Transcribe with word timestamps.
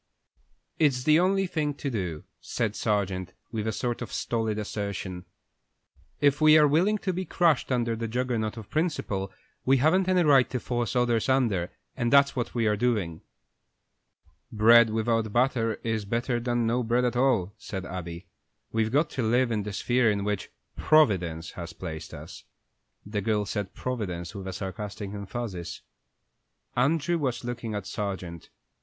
"It's 0.79 1.03
the 1.03 1.19
only 1.19 1.45
thing 1.45 1.75
to 1.75 1.91
do," 1.91 2.23
said 2.39 2.75
Sargent, 2.75 3.33
with 3.51 3.67
a 3.67 3.71
sort 3.71 4.01
of 4.01 4.11
stolid 4.11 4.57
assertion. 4.57 5.25
"If 6.19 6.41
we 6.41 6.57
are 6.57 6.67
willing 6.67 6.97
to 6.97 7.13
be 7.13 7.23
crushed 7.23 7.71
under 7.71 7.95
the 7.95 8.07
Juggernaut 8.07 8.57
of 8.57 8.71
principle, 8.71 9.31
we 9.63 9.77
haven't 9.77 10.09
any 10.09 10.23
right 10.23 10.49
to 10.49 10.59
force 10.59 10.95
others 10.95 11.29
under, 11.29 11.69
and 11.95 12.11
that's 12.11 12.35
what 12.35 12.55
we 12.55 12.65
are 12.65 12.75
doing." 12.75 13.21
"Bread 14.51 14.89
without 14.89 15.31
butter 15.31 15.75
is 15.83 16.03
better 16.03 16.39
than 16.39 16.65
no 16.65 16.81
bread 16.81 17.05
at 17.05 17.15
all," 17.15 17.53
said 17.59 17.85
Abby. 17.85 18.25
"We've 18.71 18.91
got 18.91 19.11
to 19.11 19.21
live 19.21 19.51
in 19.51 19.61
the 19.61 19.71
sphere 19.73 20.09
in 20.09 20.23
which 20.23 20.49
Providence 20.75 21.51
has 21.51 21.73
placed 21.73 22.11
us." 22.11 22.43
The 23.05 23.21
girl 23.21 23.45
said 23.45 23.75
"Providence" 23.75 24.33
with 24.33 24.47
a 24.47 24.53
sarcastic 24.53 25.11
emphasis. 25.11 25.83
Andrew 26.75 27.19
was 27.19 27.43
looking 27.43 27.75
at 27.75 27.85
Sargent. 27.85 28.49